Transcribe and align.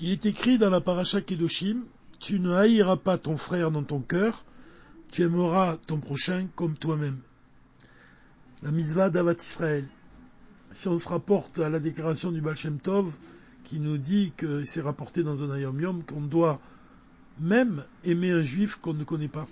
Il 0.00 0.10
est 0.10 0.26
écrit 0.26 0.58
dans 0.58 0.70
la 0.70 0.80
paracha 0.80 1.20
Kedoshim, 1.20 1.82
tu 2.20 2.38
ne 2.38 2.52
haïras 2.52 2.98
pas 2.98 3.18
ton 3.18 3.36
frère 3.36 3.72
dans 3.72 3.82
ton 3.82 3.98
cœur, 3.98 4.44
tu 5.10 5.22
aimeras 5.22 5.76
ton 5.88 5.98
prochain 5.98 6.46
comme 6.54 6.76
toi-même. 6.76 7.18
La 8.62 8.70
mitzvah 8.70 9.10
d'Avat 9.10 9.34
Israël. 9.40 9.84
Si 10.70 10.86
on 10.86 10.98
se 10.98 11.08
rapporte 11.08 11.58
à 11.58 11.68
la 11.68 11.80
déclaration 11.80 12.30
du 12.30 12.40
Baal 12.40 12.54
Tov, 12.80 13.12
qui 13.64 13.80
nous 13.80 13.98
dit 13.98 14.32
que 14.36 14.62
c'est 14.64 14.82
rapporté 14.82 15.24
dans 15.24 15.42
un 15.42 15.52
Ayom 15.56 15.80
Yom 15.80 16.04
qu'on 16.04 16.20
doit 16.20 16.60
même 17.40 17.84
aimer 18.04 18.30
un 18.30 18.42
juif 18.42 18.76
qu'on 18.76 18.94
ne 18.94 19.02
connaît 19.02 19.26
pas. 19.26 19.48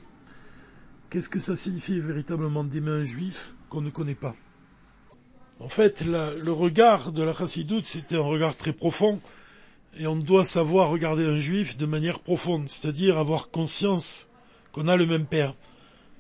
Qu'est-ce 1.11 1.29
que 1.29 1.41
ça 1.41 1.57
signifie 1.57 1.99
véritablement 1.99 2.63
d'aimer 2.63 2.93
un 2.93 3.05
juif 3.05 3.55
qu'on 3.69 3.81
ne 3.81 3.91
connaît 3.91 4.15
pas? 4.15 4.37
En 5.59 5.69
fait, 5.69 6.03
le 6.05 6.53
regard 6.53 7.11
de 7.11 7.25
la 7.25 7.35
chassidoute, 7.35 7.87
c'était 7.87 8.17
un 8.17 8.21
regard 8.21 8.57
très 8.57 8.73
profond, 8.73 9.21
et 9.99 10.07
on 10.07 10.17
doit 10.17 10.45
savoir 10.45 10.91
regarder 10.91 11.25
un 11.25 11.39
juif 11.39 11.77
de 11.77 11.87
manière 11.87 12.21
profonde, 12.21 12.69
c'est-à-dire 12.69 13.19
avoir 13.19 13.51
conscience 13.51 14.29
qu'on 14.73 14.89
a 14.89 14.97
le 14.97 15.07
même 15.07 15.27
Père, 15.27 15.55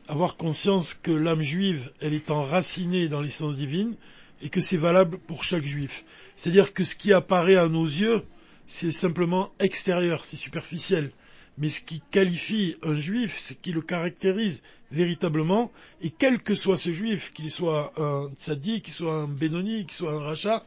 avoir 0.09 0.37
conscience 0.37 0.95
que 0.95 1.11
l'âme 1.11 1.43
juive, 1.43 1.93
elle 2.01 2.15
est 2.15 2.31
enracinée 2.31 3.09
dans 3.09 3.21
l'essence 3.21 3.57
divine, 3.57 3.95
et 4.43 4.49
que 4.49 4.61
c'est 4.61 4.77
valable 4.77 5.19
pour 5.19 5.45
chaque 5.45 5.65
juif. 5.65 6.05
C'est-à-dire 6.37 6.73
que 6.73 6.85
ce 6.85 6.95
qui 6.95 7.13
apparaît 7.13 7.57
à 7.57 7.69
nos 7.69 7.85
yeux, 7.85 8.23
c'est 8.67 8.93
simplement 8.93 9.53
extérieur, 9.59 10.25
c'est 10.25 10.37
superficiel. 10.37 11.11
Mais 11.59 11.69
ce 11.69 11.81
qui 11.81 12.03
qualifie 12.11 12.77
un 12.83 12.95
juif, 12.95 13.37
ce 13.39 13.55
qui 13.55 13.73
le 13.73 13.81
caractérise 13.81 14.63
véritablement, 14.93 15.73
et 16.03 16.11
quel 16.11 16.43
que 16.43 16.55
soit 16.55 16.77
ce 16.77 16.93
juif, 16.93 17.33
qu'il 17.33 17.51
soit 17.51 17.93
un 17.97 18.31
tzaddik, 18.39 18.85
qu'il 18.85 18.93
soit 18.93 19.15
un 19.15 19.29
bénoni, 19.29 19.87
qu'il 19.87 19.95
soit 19.95 20.13
un 20.13 20.21
rachat, 20.21 20.65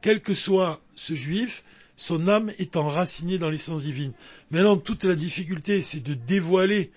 quel 0.00 0.20
que 0.20 0.34
soit 0.34 0.80
ce 0.96 1.14
juif, 1.14 1.62
son 1.96 2.28
âme 2.28 2.52
est 2.58 2.76
enracinée 2.76 3.38
dans 3.38 3.50
l'essence 3.50 3.82
divine. 3.82 4.12
Maintenant, 4.50 4.76
toute 4.76 5.04
la 5.04 5.14
difficulté, 5.14 5.80
c'est 5.80 6.02
de 6.02 6.14
dévoiler 6.14 6.90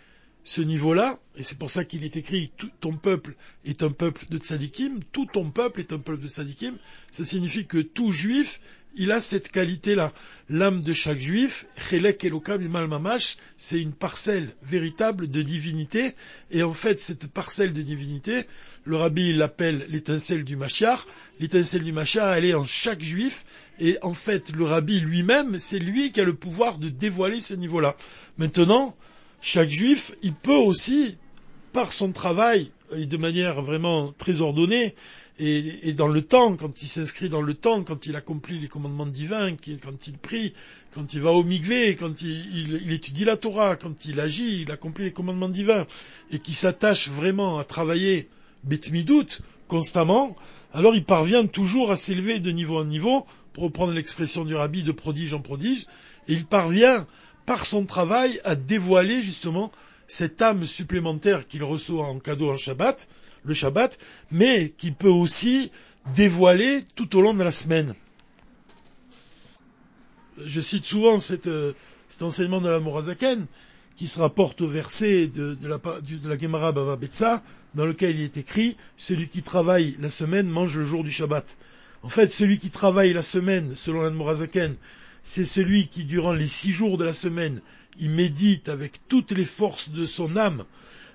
ce 0.43 0.61
niveau-là, 0.61 1.19
et 1.35 1.43
c'est 1.43 1.57
pour 1.57 1.69
ça 1.69 1.85
qu'il 1.85 2.03
est 2.03 2.17
écrit 2.17 2.51
tout 2.57 2.71
ton 2.79 2.95
peuple 2.95 3.35
est 3.65 3.83
un 3.83 3.91
peuple 3.91 4.25
de 4.29 4.37
tzadikim, 4.37 4.99
tout 5.11 5.27
ton 5.27 5.51
peuple 5.51 5.81
est 5.81 5.93
un 5.93 5.99
peuple 5.99 6.23
de 6.23 6.27
tzadikim, 6.27 6.75
ça 7.11 7.23
signifie 7.23 7.65
que 7.65 7.77
tout 7.77 8.11
juif, 8.11 8.59
il 8.95 9.11
a 9.11 9.21
cette 9.21 9.49
qualité-là. 9.49 10.11
L'âme 10.49 10.81
de 10.81 10.93
chaque 10.93 11.19
juif, 11.19 11.67
Chelek 11.89 12.23
Elokam 12.23 12.61
Imal 12.61 12.87
Mamash, 12.87 13.37
c'est 13.57 13.79
une 13.79 13.93
parcelle 13.93 14.55
véritable 14.63 15.29
de 15.29 15.41
divinité, 15.41 16.15
et 16.49 16.63
en 16.63 16.73
fait, 16.73 16.99
cette 16.99 17.27
parcelle 17.27 17.73
de 17.73 17.81
divinité, 17.81 18.45
le 18.85 18.95
rabbi 18.95 19.33
l'appelle 19.33 19.85
l'étincelle 19.89 20.43
du 20.43 20.55
Mashiach, 20.55 21.01
l'étincelle 21.39 21.83
du 21.83 21.91
Mashiach, 21.91 22.37
elle 22.37 22.45
est 22.45 22.55
en 22.55 22.65
chaque 22.65 23.03
juif, 23.03 23.45
et 23.79 23.97
en 24.01 24.13
fait, 24.13 24.51
le 24.51 24.65
rabbi 24.65 24.99
lui-même, 24.99 25.57
c'est 25.57 25.79
lui 25.79 26.11
qui 26.11 26.21
a 26.21 26.25
le 26.25 26.35
pouvoir 26.35 26.77
de 26.79 26.89
dévoiler 26.89 27.39
ce 27.39 27.53
niveau-là. 27.53 27.95
Maintenant, 28.37 28.95
chaque 29.41 29.69
juif, 29.69 30.11
il 30.21 30.33
peut 30.33 30.51
aussi, 30.51 31.17
par 31.71 31.93
son 31.93 32.11
travail, 32.11 32.71
et 32.95 33.05
de 33.05 33.17
manière 33.17 33.61
vraiment 33.61 34.13
très 34.17 34.41
ordonnée, 34.41 34.95
et, 35.41 35.93
dans 35.93 36.09
le 36.09 36.21
temps, 36.21 36.57
quand 36.57 36.83
il 36.83 36.87
s'inscrit 36.87 37.29
dans 37.29 37.41
le 37.41 37.53
temps, 37.53 37.83
quand 37.83 38.05
il 38.05 38.17
accomplit 38.17 38.59
les 38.59 38.67
commandements 38.67 39.05
divins, 39.05 39.55
quand 39.81 40.07
il 40.07 40.17
prie, 40.17 40.53
quand 40.93 41.13
il 41.13 41.21
va 41.21 41.31
au 41.31 41.43
migvé, 41.43 41.95
quand 41.95 42.21
il, 42.21 42.91
étudie 42.91 43.23
la 43.23 43.37
Torah, 43.37 43.77
quand 43.77 44.03
il 44.03 44.19
agit, 44.19 44.63
il 44.63 44.71
accomplit 44.71 45.05
les 45.05 45.13
commandements 45.13 45.47
divins, 45.47 45.85
et 46.31 46.39
qui 46.39 46.53
s'attache 46.53 47.07
vraiment 47.07 47.57
à 47.57 47.63
travailler 47.63 48.27
Betmidout 48.65 49.39
constamment, 49.69 50.35
alors 50.73 50.93
il 50.93 51.05
parvient 51.05 51.47
toujours 51.47 51.89
à 51.91 51.95
s'élever 51.95 52.39
de 52.39 52.51
niveau 52.51 52.77
en 52.77 52.83
niveau, 52.83 53.25
reprendre 53.59 53.93
l'expression 53.93 54.45
du 54.45 54.55
rabbi, 54.55 54.83
de 54.83 54.91
prodige 54.91 55.33
en 55.33 55.41
prodige, 55.41 55.85
et 56.27 56.33
il 56.33 56.45
parvient 56.45 57.05
par 57.45 57.65
son 57.65 57.85
travail 57.85 58.39
à 58.43 58.55
dévoiler 58.55 59.21
justement 59.21 59.71
cette 60.07 60.41
âme 60.41 60.65
supplémentaire 60.65 61.47
qu'il 61.47 61.63
reçoit 61.63 62.05
en 62.05 62.19
cadeau 62.19 62.51
en 62.51 62.57
Shabbat, 62.57 63.07
le 63.43 63.53
Shabbat, 63.53 63.97
mais 64.31 64.73
qu'il 64.77 64.93
peut 64.93 65.07
aussi 65.07 65.71
dévoiler 66.15 66.83
tout 66.95 67.15
au 67.15 67.21
long 67.21 67.33
de 67.33 67.43
la 67.43 67.51
semaine. 67.51 67.93
Je 70.45 70.61
cite 70.61 70.85
souvent 70.85 71.17
euh, 71.47 71.73
cet 72.07 72.21
enseignement 72.21 72.61
de 72.61 72.69
la 72.69 72.79
Morazaken, 72.79 73.45
qui 73.95 74.07
se 74.07 74.19
rapporte 74.19 74.61
au 74.61 74.67
verset 74.67 75.27
de, 75.27 75.57
la, 75.63 75.77
de 75.77 76.29
la 76.29 76.37
Gemara 76.37 76.71
Bava 76.71 76.95
Betsa, 76.95 77.43
dans 77.75 77.85
lequel 77.85 78.15
il 78.15 78.21
est 78.23 78.37
écrit 78.37 78.77
Celui 78.97 79.27
qui 79.27 79.43
travaille 79.43 79.97
la 79.99 80.09
semaine 80.09 80.47
mange 80.47 80.77
le 80.77 80.85
jour 80.85 81.03
du 81.03 81.11
Shabbat. 81.11 81.45
En 82.01 82.09
fait, 82.09 82.31
celui 82.31 82.59
qui 82.59 82.69
travaille 82.69 83.13
la 83.13 83.21
semaine, 83.21 83.75
selon 83.75 84.01
la 84.01 84.09
Morazaken, 84.09 84.75
c'est 85.23 85.45
celui 85.45 85.87
qui, 85.87 86.05
durant 86.05 86.33
les 86.33 86.47
six 86.47 86.71
jours 86.71 86.97
de 86.97 87.03
la 87.03 87.13
semaine, 87.13 87.61
il 87.99 88.09
médite 88.09 88.69
avec 88.69 89.01
toutes 89.09 89.31
les 89.31 89.45
forces 89.45 89.89
de 89.89 90.05
son 90.05 90.37
âme 90.37 90.63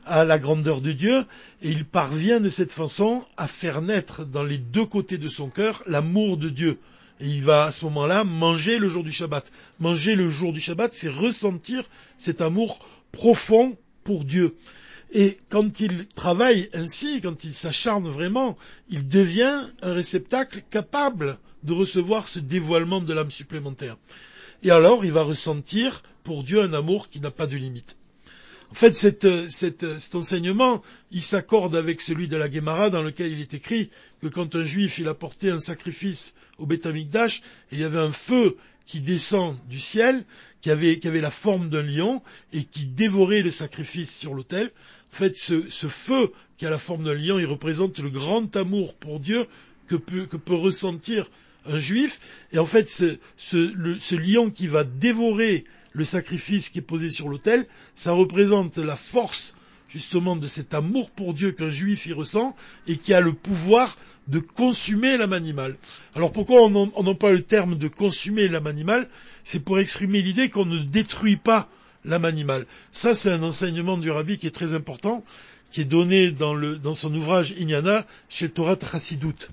à 0.05 0.25
la 0.25 0.39
grandeur 0.39 0.83
de 0.83 0.93
Dieu, 0.93 1.25
et 1.63 1.71
il 1.71 1.87
parvient 1.87 2.41
de 2.41 2.51
cette 2.51 2.73
façon 2.73 3.25
à 3.39 3.47
faire 3.47 3.81
naître 3.81 4.27
dans 4.27 4.43
les 4.43 4.59
deux 4.59 4.85
côtés 4.85 5.17
de 5.17 5.29
son 5.29 5.49
cœur 5.49 5.83
l'amour 5.87 6.37
de 6.37 6.51
Dieu. 6.51 6.79
Et 7.21 7.29
il 7.29 7.43
va 7.43 7.65
à 7.65 7.73
ce 7.73 7.87
moment-là 7.87 8.25
manger 8.25 8.79
le 8.79 8.89
jour 8.89 9.05
du 9.05 9.13
Shabbat. 9.13 9.51
Manger 9.81 10.15
le 10.15 10.29
jour 10.29 10.53
du 10.53 10.61
Shabbat, 10.61 10.93
c'est 10.93 11.09
ressentir 11.09 11.85
cet 12.19 12.43
amour 12.43 12.87
profond 13.13 13.79
pour 14.03 14.25
Dieu. 14.25 14.55
Et 15.15 15.39
quand 15.49 15.79
il 15.79 16.07
travaille 16.09 16.69
ainsi, 16.75 17.21
quand 17.21 17.45
il 17.45 17.55
s'acharne 17.55 18.09
vraiment, 18.09 18.59
il 18.91 19.09
devient 19.09 19.63
un 19.81 19.95
réceptacle 19.95 20.63
capable 20.71 21.39
de 21.63 21.73
recevoir 21.73 22.27
ce 22.27 22.41
dévoilement 22.41 23.01
de 23.01 23.15
l'âme 23.15 23.31
supplémentaire. 23.31 23.97
Et 24.65 24.71
alors, 24.71 25.05
il 25.05 25.13
va 25.13 25.23
ressentir 25.23 26.03
pour 26.25 26.43
Dieu 26.43 26.61
un 26.63 26.73
amour 26.75 27.09
qui 27.09 27.21
n'a 27.21 27.31
pas 27.31 27.47
de 27.47 27.57
limite. 27.57 27.97
En 28.73 28.75
fait, 28.75 28.93
cet 28.95 30.15
enseignement, 30.15 30.83
il 31.13 31.23
s'accorde 31.23 31.77
avec 31.77 32.01
celui 32.01 32.27
de 32.27 32.37
la 32.37 32.51
Gemara 32.51 32.91
dans 32.91 33.03
lequel 33.03 33.31
il 33.31 33.41
est 33.41 33.55
écrit 33.55 33.91
que 34.21 34.27
quand 34.27 34.57
un 34.57 34.65
juif 34.65 34.99
il 34.99 35.07
apportait 35.07 35.51
un 35.51 35.61
sacrifice 35.61 36.35
au 36.59 36.67
Beth 36.67 36.87
Amikdash, 36.87 37.43
il 37.71 37.79
y 37.79 37.85
avait 37.85 37.99
un 37.99 38.11
feu 38.11 38.57
qui 38.85 39.01
descend 39.01 39.57
du 39.69 39.79
ciel, 39.79 40.25
qui 40.61 40.71
avait 40.71 41.21
la 41.21 41.31
forme 41.31 41.69
d'un 41.69 41.83
lion 41.83 42.23
et 42.53 42.65
qui 42.65 42.87
dévorait 42.87 43.43
le 43.43 43.51
sacrifice 43.51 44.17
sur 44.17 44.35
l'autel. 44.35 44.71
En 45.15 45.17
fait, 45.17 45.37
ce, 45.37 45.87
feu 45.87 46.33
qui 46.57 46.67
a 46.67 46.71
la 46.71 46.79
forme 46.79 47.05
d'un 47.05 47.15
lion, 47.15 47.39
il 47.39 47.47
représente 47.47 48.01
le 48.01 48.11
grand 48.11 48.57
amour 48.57 48.95
pour 48.95 49.21
Dieu 49.21 49.47
que 49.87 49.95
peut, 49.95 50.27
ressentir 50.57 51.31
un 51.67 51.79
juif. 51.79 52.19
Et 52.53 52.59
en 52.59 52.67
fait, 52.67 52.91
ce, 52.91 53.17
ce, 53.37 54.17
lion 54.17 54.51
qui 54.51 54.67
va 54.67 54.83
dévorer 54.83 55.67
le 55.93 56.05
sacrifice 56.05 56.69
qui 56.69 56.81
est 56.81 56.83
posé 56.83 57.11
sur 57.11 57.29
l'autel, 57.29 57.69
ça 57.95 58.11
représente 58.11 58.79
la 58.79 58.97
force 58.97 59.57
justement 59.89 60.35
de 60.35 60.49
cet 60.49 60.75
amour 60.75 61.13
pour 61.13 61.33
Dieu 61.33 61.53
qu'un 61.53 61.71
juif 61.71 62.07
y 62.07 62.13
ressent 62.13 62.57
et 62.89 62.97
qui 62.97 63.15
a 63.15 63.21
le 63.21 63.35
pouvoir 63.35 63.97
de 64.27 64.41
consumer 64.41 65.17
l'âme 65.17 65.33
animale. 65.33 65.77
Alors 66.17 66.33
pourquoi 66.33 66.63
on 66.63 67.03
n'a 67.05 67.15
pas 67.15 67.31
le 67.31 67.43
terme 67.43 67.79
de 67.79 67.87
consumer 67.87 68.49
l'âme 68.49 68.67
animale? 68.67 69.09
C'est 69.45 69.65
pour 69.65 69.79
exprimer 69.79 70.23
l'idée 70.23 70.49
qu'on 70.49 70.67
ne 70.67 70.83
détruit 70.83 71.37
pas 71.37 71.71
l'âme 72.05 72.25
animale. 72.25 72.67
Ça, 72.91 73.15
c'est 73.15 73.31
un 73.31 73.43
enseignement 73.43 73.97
du 73.97 74.11
rabbi 74.11 74.39
qui 74.39 74.47
est 74.47 74.55
très 74.55 74.75
important, 74.75 75.25
qui 75.73 75.81
est 75.81 75.85
donné 75.85 76.31
dans, 76.31 76.55
le, 76.55 76.79
son 76.95 77.15
ouvrage 77.15 77.55
Inyana 77.59 78.07
chez 78.29 78.49
Torah 78.49 78.77
Chassidout. 78.81 79.51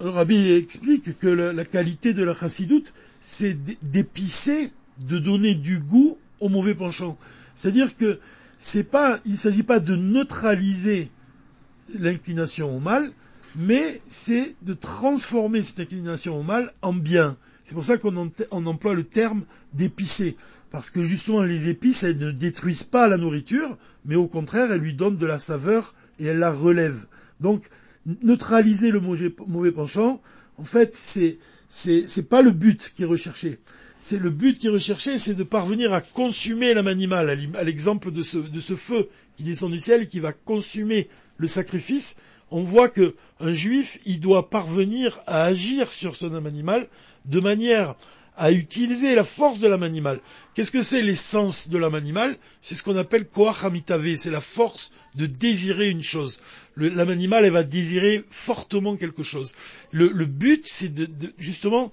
Le 0.00 0.10
rabbi 0.10 0.52
explique 0.52 1.18
que 1.18 1.28
la, 1.28 1.64
qualité 1.64 2.14
de 2.14 2.24
la 2.24 2.34
chassidoute, 2.34 2.94
c'est 3.20 3.58
d'épicer, 3.82 4.72
de 5.06 5.18
donner 5.18 5.54
du 5.54 5.78
goût 5.80 6.18
au 6.40 6.48
mauvais 6.48 6.74
penchant. 6.74 7.18
C'est-à-dire 7.54 7.96
que 7.96 8.18
c'est 8.58 8.90
pas, 8.90 9.18
il 9.26 9.32
ne 9.32 9.36
s'agit 9.36 9.62
pas 9.62 9.78
de 9.78 9.96
neutraliser 9.96 11.10
l'inclination 11.98 12.74
au 12.74 12.80
mal, 12.80 13.12
mais 13.56 14.00
c'est 14.06 14.54
de 14.62 14.74
transformer 14.74 15.62
cette 15.62 15.80
inclination 15.80 16.38
au 16.38 16.42
mal 16.42 16.72
en 16.82 16.92
bien. 16.92 17.36
C'est 17.64 17.74
pour 17.74 17.84
ça 17.84 17.98
qu'on 17.98 18.16
emploie 18.16 18.94
le 18.94 19.04
terme 19.04 19.44
d'épicer. 19.74 20.36
Parce 20.70 20.90
que 20.90 21.02
justement, 21.02 21.42
les 21.42 21.68
épices, 21.68 22.04
elles 22.04 22.18
ne 22.18 22.30
détruisent 22.30 22.84
pas 22.84 23.08
la 23.08 23.16
nourriture, 23.16 23.76
mais 24.04 24.16
au 24.16 24.28
contraire, 24.28 24.70
elles 24.72 24.80
lui 24.80 24.94
donnent 24.94 25.18
de 25.18 25.26
la 25.26 25.38
saveur 25.38 25.94
et 26.18 26.26
elles 26.26 26.38
la 26.38 26.52
relèvent. 26.52 27.06
Donc, 27.40 27.62
neutraliser 28.22 28.90
le 28.90 29.00
mauvais 29.00 29.72
penchant, 29.72 30.20
en 30.58 30.64
fait, 30.64 30.94
c'est 30.94 31.38
c'est 31.70 32.28
pas 32.28 32.42
le 32.42 32.50
but 32.50 32.92
qui 32.94 33.04
est 33.04 33.06
recherché. 33.06 33.58
C'est 33.96 34.18
le 34.18 34.30
but 34.30 34.58
qui 34.58 34.66
est 34.66 34.70
recherché, 34.70 35.18
c'est 35.18 35.34
de 35.34 35.44
parvenir 35.44 35.92
à 35.92 36.00
consumer 36.00 36.74
l'âme 36.74 36.88
animale, 36.88 37.30
à 37.54 37.64
l'exemple 37.64 38.10
de 38.10 38.22
ce, 38.22 38.38
de 38.38 38.60
ce 38.60 38.74
feu 38.74 39.08
qui 39.36 39.44
descend 39.44 39.70
du 39.70 39.78
ciel, 39.78 40.08
qui 40.08 40.20
va 40.20 40.32
consumer 40.32 41.08
le 41.38 41.46
sacrifice. 41.46 42.16
On 42.50 42.62
voit 42.62 42.88
que 42.88 43.14
un 43.38 43.52
juif, 43.52 43.98
il 44.06 44.20
doit 44.20 44.50
parvenir 44.50 45.18
à 45.26 45.44
agir 45.44 45.92
sur 45.92 46.16
son 46.16 46.34
âme 46.34 46.46
animale 46.46 46.88
de 47.24 47.40
manière 47.40 47.94
à 48.36 48.52
utiliser 48.52 49.14
la 49.14 49.22
force 49.22 49.60
de 49.60 49.68
l'âme 49.68 49.82
animale. 49.82 50.20
Qu'est-ce 50.54 50.70
que 50.70 50.82
c'est 50.82 51.02
l'essence 51.02 51.68
de 51.68 51.76
l'âme 51.76 51.94
animale 51.94 52.36
C'est 52.62 52.74
ce 52.74 52.82
qu'on 52.82 52.96
appelle 52.96 53.26
koach 53.26 53.64
hamitave, 53.64 54.16
c'est 54.16 54.30
la 54.30 54.40
force 54.40 54.92
de 55.14 55.26
désirer 55.26 55.90
une 55.90 56.02
chose. 56.02 56.40
L'âme 56.76 57.10
animale, 57.10 57.44
elle 57.44 57.52
va 57.52 57.62
désirer 57.62 58.24
fortement 58.30 58.96
quelque 58.96 59.22
chose. 59.22 59.54
Le, 59.90 60.08
but, 60.24 60.66
c'est 60.66 60.92
justement 61.38 61.92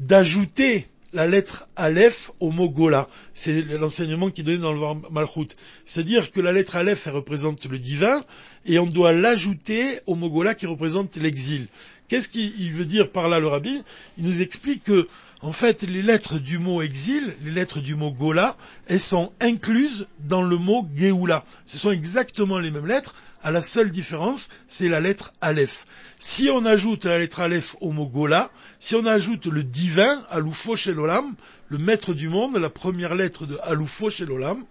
d'ajouter 0.00 0.86
la 1.12 1.26
lettre 1.26 1.68
Aleph 1.76 2.30
au 2.40 2.50
mot 2.50 2.68
Gola. 2.68 3.08
C'est 3.34 3.62
l'enseignement 3.62 4.30
qui 4.30 4.40
est 4.40 4.44
donné 4.44 4.58
dans 4.58 4.72
le 4.72 5.10
Malchut. 5.10 5.48
C'est-à-dire 5.84 6.30
que 6.30 6.40
la 6.40 6.52
lettre 6.52 6.76
Aleph 6.76 7.06
représente 7.06 7.66
le 7.66 7.78
divin 7.78 8.22
et 8.66 8.78
on 8.78 8.86
doit 8.86 9.12
l'ajouter 9.12 10.00
au 10.06 10.14
mot 10.14 10.30
Gola 10.30 10.54
qui 10.54 10.66
représente 10.66 11.16
l'exil. 11.16 11.66
Qu'est-ce 12.08 12.28
qu'il 12.28 12.72
veut 12.72 12.84
dire 12.84 13.10
par 13.10 13.28
là 13.28 13.40
le 13.40 13.46
rabbi? 13.46 13.82
Il 14.18 14.24
nous 14.24 14.42
explique 14.42 14.84
que 14.84 15.06
en 15.44 15.52
fait, 15.52 15.82
les 15.82 16.02
lettres 16.02 16.38
du 16.38 16.58
mot 16.58 16.82
exil, 16.82 17.34
les 17.42 17.50
lettres 17.50 17.80
du 17.80 17.96
mot 17.96 18.12
Gola, 18.12 18.56
elles 18.86 19.00
sont 19.00 19.32
incluses 19.40 20.06
dans 20.20 20.42
le 20.42 20.56
mot 20.56 20.86
Geoula. 20.94 21.44
Ce 21.66 21.78
sont 21.78 21.90
exactement 21.90 22.60
les 22.60 22.70
mêmes 22.70 22.86
lettres, 22.86 23.16
à 23.42 23.50
la 23.50 23.62
seule 23.62 23.90
différence, 23.90 24.50
c'est 24.68 24.88
la 24.88 25.00
lettre 25.00 25.32
Aleph. 25.40 25.86
Si 26.18 26.48
on 26.50 26.64
ajoute 26.64 27.04
la 27.04 27.18
lettre 27.18 27.40
Aleph 27.40 27.76
au 27.80 27.90
mot 27.90 28.06
Gola, 28.06 28.50
si 28.78 28.94
on 28.94 29.04
ajoute 29.06 29.46
le 29.46 29.62
divin, 29.62 30.22
Aloufo 30.30 30.76
Shelolam, 30.76 31.34
le 31.68 31.78
maître 31.78 32.14
du 32.14 32.28
monde, 32.28 32.56
la 32.56 32.70
première 32.70 33.14
lettre 33.14 33.46
de 33.46 33.58
Aloufo 33.64 34.10
Shelolam, 34.10 34.64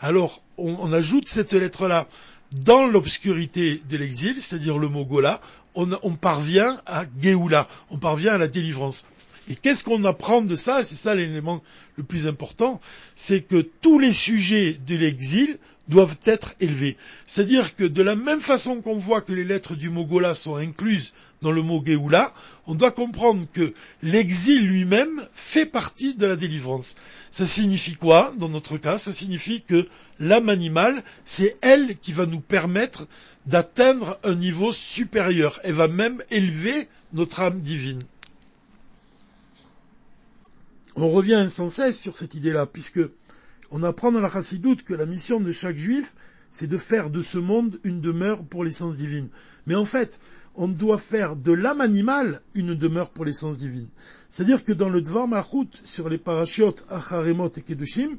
alors 0.00 0.42
on, 0.58 0.92
ajoute 0.92 1.28
cette 1.28 1.52
lettre-là 1.52 2.06
dans 2.64 2.86
l'obscurité 2.86 3.82
de 3.88 3.96
l'exil, 3.96 4.40
c'est-à-dire 4.40 4.78
le 4.78 4.88
mot 4.88 5.04
Gola, 5.04 5.40
on, 5.74 6.16
parvient 6.16 6.76
à 6.86 7.04
Geoula, 7.20 7.68
on 7.90 7.98
parvient 7.98 8.34
à 8.34 8.38
la 8.38 8.48
délivrance. 8.48 9.06
Et 9.48 9.54
qu'est-ce 9.54 9.84
qu'on 9.84 10.04
apprend 10.04 10.42
de 10.42 10.54
ça? 10.56 10.82
C'est 10.82 10.96
ça 10.96 11.14
l'élément 11.14 11.62
le 11.96 12.02
plus 12.02 12.26
important, 12.26 12.80
c'est 13.14 13.42
que 13.42 13.62
tous 13.80 13.98
les 13.98 14.12
sujets 14.12 14.78
de 14.86 14.96
l'exil 14.96 15.58
doivent 15.88 16.16
être 16.24 16.54
élevés. 16.60 16.96
C'est-à-dire 17.26 17.76
que 17.76 17.84
de 17.84 18.02
la 18.02 18.16
même 18.16 18.40
façon 18.40 18.82
qu'on 18.82 18.98
voit 18.98 19.20
que 19.20 19.32
les 19.32 19.44
lettres 19.44 19.76
du 19.76 19.88
mot 19.88 20.04
Gola 20.04 20.34
sont 20.34 20.56
incluses 20.56 21.12
dans 21.42 21.52
le 21.52 21.62
mot 21.62 21.82
Géoula, 21.84 22.34
on 22.66 22.74
doit 22.74 22.90
comprendre 22.90 23.46
que 23.52 23.72
l'exil 24.02 24.66
lui-même 24.66 25.24
fait 25.32 25.66
partie 25.66 26.14
de 26.14 26.26
la 26.26 26.34
délivrance. 26.34 26.96
Ça 27.30 27.46
signifie 27.46 27.94
quoi 27.94 28.34
Dans 28.38 28.48
notre 28.48 28.78
cas, 28.78 28.98
ça 28.98 29.12
signifie 29.12 29.62
que 29.62 29.86
l'âme 30.18 30.48
animale, 30.48 31.04
c'est 31.24 31.54
elle 31.62 31.96
qui 31.98 32.12
va 32.12 32.26
nous 32.26 32.40
permettre 32.40 33.06
d'atteindre 33.46 34.18
un 34.24 34.34
niveau 34.34 34.72
supérieur. 34.72 35.60
Elle 35.62 35.74
va 35.74 35.86
même 35.86 36.20
élever 36.32 36.88
notre 37.12 37.40
âme 37.40 37.60
divine 37.60 38.02
on 40.96 41.10
revient 41.10 41.46
sans 41.48 41.68
cesse 41.68 42.00
sur 42.00 42.16
cette 42.16 42.34
idée-là, 42.34 42.66
puisque 42.66 43.00
on 43.70 43.82
apprend 43.82 44.12
dans 44.12 44.20
la 44.20 44.30
chassidoute 44.30 44.82
que 44.82 44.94
la 44.94 45.06
mission 45.06 45.40
de 45.40 45.52
chaque 45.52 45.76
juif, 45.76 46.14
c'est 46.50 46.66
de 46.66 46.78
faire 46.78 47.10
de 47.10 47.20
ce 47.20 47.38
monde 47.38 47.78
une 47.84 48.00
demeure 48.00 48.44
pour 48.44 48.64
l'essence 48.64 48.96
divine. 48.96 49.28
Mais 49.66 49.74
en 49.74 49.84
fait, 49.84 50.18
on 50.54 50.68
doit 50.68 50.98
faire 50.98 51.36
de 51.36 51.52
l'âme 51.52 51.82
animale 51.82 52.40
une 52.54 52.74
demeure 52.74 53.10
pour 53.10 53.26
l'essence 53.26 53.58
divine. 53.58 53.88
C'est-à-dire 54.30 54.64
que 54.64 54.72
dans 54.72 54.88
le 54.88 55.02
Dvar 55.02 55.28
Malchut, 55.28 55.68
sur 55.84 56.08
les 56.08 56.18
parachutes 56.18 56.84
Acharemot 56.88 57.50
et 57.50 57.62
Kedushim, 57.62 58.16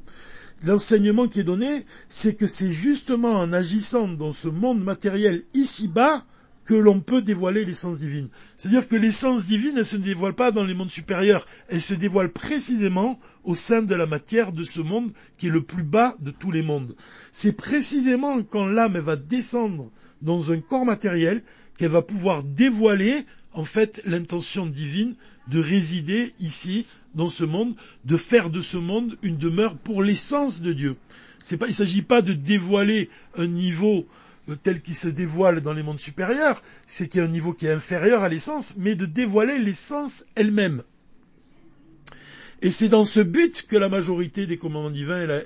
l'enseignement 0.64 1.28
qui 1.28 1.40
est 1.40 1.44
donné, 1.44 1.86
c'est 2.10 2.36
que 2.36 2.46
c'est 2.46 2.72
justement 2.72 3.32
en 3.32 3.54
agissant 3.54 4.08
dans 4.08 4.34
ce 4.34 4.50
monde 4.50 4.84
matériel 4.84 5.44
ici-bas 5.54 6.24
que 6.68 6.76
l'on 6.76 7.00
peut 7.00 7.22
dévoiler 7.22 7.64
l'essence 7.64 8.00
divine. 8.00 8.28
C'est-à-dire 8.58 8.90
que 8.90 8.98
l'essence 8.98 9.46
divine, 9.46 9.76
elle 9.78 9.86
se 9.86 9.96
dévoile 9.96 10.34
pas 10.34 10.52
dans 10.52 10.66
les 10.66 10.74
mondes 10.74 10.92
supérieurs, 10.92 11.48
elle 11.70 11.82
se 11.82 11.94
dévoile 11.94 12.30
précisément 12.30 13.18
au 13.46 13.56
sein 13.56 13.82
de 13.82 13.96
la 13.96 14.06
matière 14.06 14.52
de 14.52 14.66
ce 14.66 14.82
monde 14.82 15.14
qui 15.38 15.48
est 15.48 15.52
le 15.52 15.64
plus 15.64 15.86
bas 15.86 16.14
de 16.20 16.30
tous 16.30 16.52
les 16.52 16.62
mondes. 16.62 16.94
C'est 17.32 17.56
précisément 17.56 18.44
quand 18.44 18.68
l'âme 18.68 18.98
va 18.98 19.16
descendre 19.16 19.90
dans 20.22 20.52
un 20.52 20.60
corps 20.60 20.84
matériel 20.84 21.42
qu'elle 21.78 21.92
va 21.92 22.02
pouvoir 22.02 22.44
dévoiler 22.44 23.26
en 23.54 23.64
fait 23.64 24.02
l'intention 24.06 24.66
divine 24.66 25.16
de 25.48 25.62
résider 25.62 26.34
ici 26.42 26.86
dans 27.16 27.30
ce 27.30 27.46
monde, 27.46 27.76
de 28.04 28.18
faire 28.18 28.50
de 28.50 28.60
ce 28.60 28.76
monde 28.76 29.18
une 29.22 29.38
demeure 29.38 29.78
pour 29.78 30.04
l'essence 30.04 30.62
de 30.62 30.74
Dieu. 30.74 30.98
il 31.50 31.60
ne 31.66 31.72
s'agit 31.72 32.02
pas 32.02 32.22
de 32.22 32.34
dévoiler 32.34 33.10
un 33.38 33.48
niveau 33.48 34.06
tel 34.56 34.82
qu'il 34.82 34.96
se 34.96 35.08
dévoile 35.10 35.62
dans 35.62 35.74
les 35.74 35.84
mondes 35.84 36.00
supérieurs, 36.00 36.62
c'est 36.86 37.10
qu'il 37.10 37.20
y 37.20 37.24
a 37.24 37.28
un 37.28 37.32
niveau 37.32 37.54
qui 37.54 37.66
est 37.66 37.72
inférieur 37.72 38.24
à 38.24 38.30
l'essence, 38.30 38.76
mais 38.78 38.96
de 38.96 39.06
dévoiler 39.06 39.60
l'essence 39.60 40.26
elle-même. 40.36 40.84
Et 42.62 42.72
c'est 42.72 42.90
dans 42.90 43.06
ce 43.06 43.20
but 43.20 43.68
que 43.68 43.76
la 43.76 43.90
majorité 43.90 44.48
des 44.48 44.58
commandements 44.58 44.90
divins, 44.90 45.44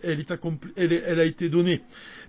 elle 0.75 1.19
a, 1.19 1.25
été 1.25 1.50
donnée, 1.50 1.81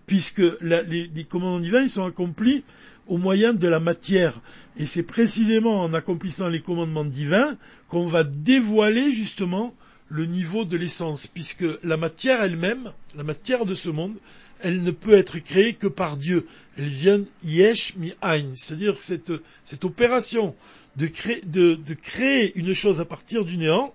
puisque 0.07 0.43
les, 0.61 1.09
les, 1.15 1.25
commandements 1.25 1.61
divins 1.61 1.83
ils 1.83 1.89
sont 1.89 2.05
accomplis 2.05 2.65
au 3.07 3.19
moyen 3.19 3.53
de 3.53 3.69
la 3.69 3.79
matière. 3.79 4.41
Et 4.77 4.87
c'est 4.87 5.05
précisément 5.05 5.83
en 5.83 5.95
accomplissant 5.95 6.49
les 6.49 6.61
commandements 6.61 7.05
divins 7.05 7.57
qu'on 7.89 8.09
va 8.09 8.25
dévoiler 8.25 9.13
justement 9.13 9.75
le 10.13 10.27
niveau 10.27 10.67
de 10.67 10.77
l'essence, 10.77 11.27
puisque 11.27 11.65
la 11.83 11.97
matière 11.97 12.43
elle-même, 12.43 12.93
la 13.17 13.23
matière 13.23 13.65
de 13.65 13.75
ce 13.75 13.89
monde, 13.89 14.15
elle 14.61 14.83
ne 14.83 14.91
peut 14.91 15.15
être 15.15 15.39
créée 15.39 15.73
que 15.73 15.87
par 15.87 16.19
Dieu. 16.19 16.47
Elle 16.77 16.89
vient 16.89 17.25
yesh 17.45 17.97
mi 17.97 18.13
ein, 18.21 18.55
c'est-à-dire 18.55 19.01
cette, 19.01 19.33
cette 19.65 19.87
opération 19.87 20.55
de 20.97 21.07
créer, 21.07 21.41
de, 21.47 21.95
créer 21.95 22.53
une 22.57 22.75
chose 22.75 23.01
à 23.01 23.07
partir 23.07 23.47
du 23.47 23.57
néant, 23.57 23.95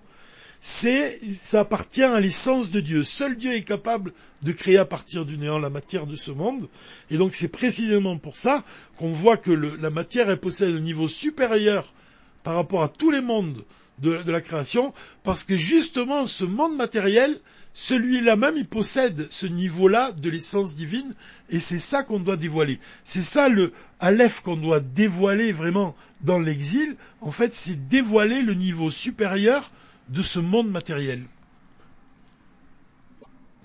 c'est, 0.60 1.19
ça 1.31 1.60
appartient 1.60 2.04
à 2.04 2.19
l'essence 2.19 2.72
de 2.72 2.80
Dieu. 2.80 3.04
Seul 3.04 3.36
Dieu 3.36 3.54
est 3.54 3.62
capable 3.62 4.12
de 4.42 4.52
créer 4.52 4.78
à 4.78 4.86
partir 4.86 5.24
du 5.24 5.38
néant 5.38 5.60
la 5.60 5.69
matière 5.69 6.08
de 6.08 6.16
ce 6.16 6.31
monde. 6.31 6.68
Et 7.12 7.18
donc 7.18 7.36
c'est 7.36 7.52
précisément 7.52 8.18
pour 8.18 8.38
ça 8.38 8.64
qu'on 8.98 9.14
voit 9.14 9.38
que 9.38 9.52
la 9.52 9.92
matière, 9.92 10.31
elle 10.31 10.40
possède 10.40 10.74
un 10.75 10.80
niveau 10.80 11.08
supérieur 11.08 11.94
par 12.42 12.56
rapport 12.56 12.81
à 12.81 12.90
tous 12.90 13.12
les 13.12 13.22
mondes 13.22 13.64
de, 14.00 14.32
la 14.32 14.42
création, 14.42 14.94
parce 15.24 15.44
que 15.44 15.56
justement 15.56 16.28
ce 16.28 16.46
monde 16.46 16.76
matériel, 16.76 17.40
celui-là 17.74 18.36
même, 18.36 18.56
il 18.58 18.68
possède 18.68 19.28
ce 19.30 19.46
niveau-là 19.46 20.12
de 20.12 20.30
l'essence 20.30 20.76
divine, 20.76 21.14
et 21.50 21.60
c'est 21.60 21.78
ça 21.78 22.04
qu'on 22.04 22.20
doit 22.20 22.38
dévoiler. 22.38 22.80
C'est 23.04 23.22
ça 23.22 23.50
le 23.50 23.72
Aleph 24.00 24.42
qu'on 24.42 24.58
doit 24.58 24.80
dévoiler 24.80 25.52
vraiment 25.52 25.96
dans 26.22 26.40
l'exil, 26.40 26.96
en 27.22 27.32
fait, 27.32 27.54
c'est 27.54 27.88
dévoiler 27.88 28.42
le 28.42 28.54
niveau 28.54 28.90
supérieur 28.90 29.72
de 30.10 30.22
ce 30.22 30.40
monde 30.40 30.70
matériel. 30.70 31.24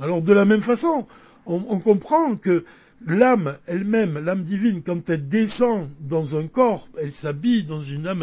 Alors 0.00 0.22
de 0.22 0.32
la 0.32 0.44
même 0.44 0.62
façon, 0.62 1.06
on, 1.46 1.78
comprend 1.80 2.36
que 2.36 2.64
l'âme 3.06 3.56
elle-même, 3.66 4.18
l'âme 4.18 4.44
divine, 4.44 4.82
quand 4.82 5.10
elle 5.10 5.28
descend 5.28 5.90
dans 6.00 6.38
un 6.38 6.46
corps, 6.46 6.88
elle 7.00 7.12
s'habille 7.12 7.64
dans 7.64 7.80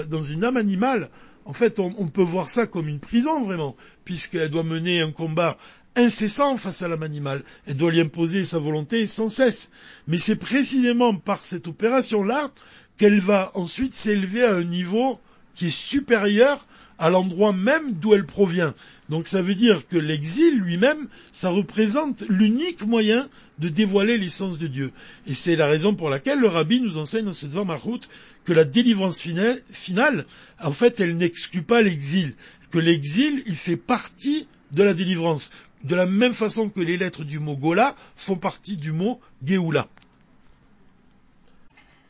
dans 0.10 0.22
une 0.22 0.44
âme 0.44 0.58
animale, 0.58 1.10
en 1.46 1.54
fait, 1.54 1.80
on, 1.80 2.08
peut 2.08 2.22
voir 2.22 2.48
ça 2.48 2.68
comme 2.68 2.88
une 2.88 3.00
prison 3.00 3.44
vraiment, 3.44 3.76
puisqu'elle 4.06 4.50
doit 4.50 4.64
mener 4.64 5.02
un 5.02 5.12
combat 5.12 5.58
incessant 5.96 6.58
face 6.58 6.82
à 6.82 6.88
l'âme 6.88 7.04
animale. 7.04 7.44
Elle 7.66 7.78
doit 7.78 7.92
lui 7.92 8.02
imposer 8.02 8.44
sa 8.44 8.60
volonté 8.60 9.08
sans 9.08 9.30
cesse. 9.30 9.72
Mais 10.08 10.18
c'est 10.18 10.36
précisément 10.36 11.16
par 11.16 11.44
cette 11.44 11.68
opération-là 11.68 12.52
qu'elle 12.98 13.20
va 13.20 13.52
ensuite 13.56 13.94
s'élever 13.94 14.44
à 14.44 14.56
un 14.56 14.64
niveau 14.64 15.20
qui 15.60 15.68
est 15.68 15.78
supérieur 15.78 16.66
à 17.00 17.10
l'endroit 17.10 17.52
même 17.52 17.96
d'où 17.96 18.14
elle 18.14 18.26
provient. 18.26 18.74
Donc 19.10 19.28
ça 19.28 19.42
veut 19.42 19.56
dire 19.56 19.90
que 19.90 19.98
l'exil 19.98 20.58
lui-même, 20.58 21.10
ça 21.34 21.50
représente 21.50 22.24
l'unique 22.30 22.86
moyen 22.88 23.28
de 23.58 23.68
dévoiler 23.68 24.18
l'essence 24.18 24.58
de 24.58 24.68
Dieu. 24.68 24.94
Et 25.28 25.34
c'est 25.34 25.58
la 25.58 25.68
raison 25.68 25.96
pour 25.96 26.10
laquelle 26.10 26.40
le 26.40 26.48
rabbi 26.48 26.80
nous 26.80 26.98
enseigne 26.98 27.26
dans 27.26 27.34
cette 27.34 27.54
Malchut 27.54 28.08
que 28.46 28.54
la 28.54 28.64
délivrance 28.64 29.22
finale, 29.22 30.26
en 30.62 30.72
fait, 30.72 31.02
elle 31.02 31.18
n'exclut 31.18 31.64
pas 31.64 31.82
l'exil. 31.82 32.36
Que 32.72 32.80
l'exil, 32.80 33.44
il 33.46 33.58
fait 33.58 33.76
partie 33.76 34.48
de 34.72 34.84
la 34.84 34.94
délivrance. 34.94 35.52
De 35.84 35.96
la 35.96 36.06
même 36.06 36.34
façon 36.34 36.70
que 36.70 36.80
les 36.80 36.96
lettres 36.96 37.26
du 37.26 37.40
mot 37.40 37.58
Gola 37.58 37.98
font 38.16 38.38
partie 38.38 38.78
du 38.78 38.94
mot 38.94 39.20
Geoula. 39.46 39.90